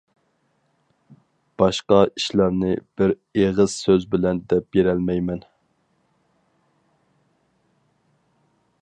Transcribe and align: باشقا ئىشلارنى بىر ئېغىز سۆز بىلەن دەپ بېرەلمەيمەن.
باشقا 1.63 1.99
ئىشلارنى 2.21 2.71
بىر 3.01 3.13
ئېغىز 3.43 3.77
سۆز 3.83 4.09
بىلەن 4.15 4.41
دەپ 4.55 4.75
بېرەلمەيمەن. 4.77 5.47